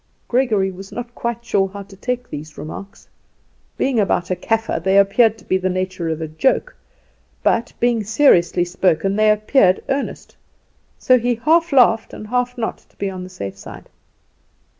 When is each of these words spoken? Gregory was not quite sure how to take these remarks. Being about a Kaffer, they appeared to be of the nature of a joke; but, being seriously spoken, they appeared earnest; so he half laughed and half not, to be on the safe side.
Gregory 0.27 0.71
was 0.71 0.91
not 0.91 1.13
quite 1.13 1.45
sure 1.45 1.67
how 1.67 1.83
to 1.83 1.95
take 1.95 2.27
these 2.27 2.57
remarks. 2.57 3.07
Being 3.77 3.99
about 3.99 4.31
a 4.31 4.35
Kaffer, 4.35 4.79
they 4.83 4.97
appeared 4.97 5.37
to 5.37 5.45
be 5.45 5.57
of 5.57 5.61
the 5.61 5.69
nature 5.69 6.09
of 6.09 6.21
a 6.21 6.27
joke; 6.27 6.75
but, 7.43 7.71
being 7.79 8.03
seriously 8.03 8.65
spoken, 8.65 9.15
they 9.15 9.29
appeared 9.29 9.83
earnest; 9.89 10.35
so 10.97 11.19
he 11.19 11.35
half 11.35 11.71
laughed 11.71 12.15
and 12.15 12.25
half 12.25 12.57
not, 12.57 12.79
to 12.79 12.97
be 12.97 13.11
on 13.11 13.23
the 13.23 13.29
safe 13.29 13.59
side. 13.59 13.89